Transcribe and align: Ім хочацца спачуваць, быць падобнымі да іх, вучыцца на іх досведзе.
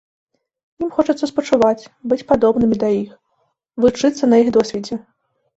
Ім 0.83 0.87
хочацца 0.95 1.25
спачуваць, 1.31 1.89
быць 2.13 2.27
падобнымі 2.31 2.75
да 2.85 2.89
іх, 3.03 3.13
вучыцца 3.87 4.23
на 4.33 4.41
іх 4.47 4.55
досведзе. 4.57 4.99